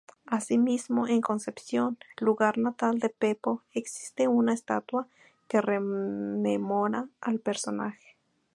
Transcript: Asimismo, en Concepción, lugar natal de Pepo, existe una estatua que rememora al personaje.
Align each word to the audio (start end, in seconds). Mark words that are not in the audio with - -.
Asimismo, 0.25 1.07
en 1.07 1.21
Concepción, 1.21 1.99
lugar 2.17 2.57
natal 2.57 2.97
de 2.97 3.09
Pepo, 3.09 3.61
existe 3.71 4.27
una 4.27 4.51
estatua 4.55 5.07
que 5.47 5.61
rememora 5.61 7.07
al 7.19 7.39
personaje. 7.39 8.17